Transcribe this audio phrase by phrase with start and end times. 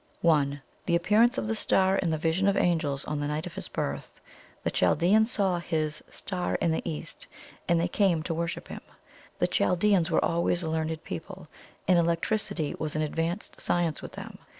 [0.21, 0.63] "1.
[0.87, 3.67] The appearance of the Star and the Vision of Angels on the night of His
[3.67, 4.19] birth.
[4.63, 7.27] The Chaldeans saw His 'star in the east,'
[7.69, 8.81] and they came to worship Him.
[9.37, 11.49] The Chaldeans were always a learned people,
[11.87, 14.39] and electricity was an advanced science with them.